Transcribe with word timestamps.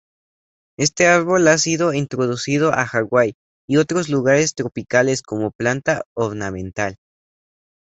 Este 0.79 1.05
árbol 1.05 1.47
ha 1.47 1.59
sido 1.59 1.93
introducido 1.93 2.71
a 2.73 2.85
Hawaii 2.91 3.35
y 3.69 3.77
otros 3.77 4.09
lugares 4.09 4.55
tropicales 4.55 5.21
como 5.21 5.51
planta 5.51 6.05
ornamental. 6.17 6.97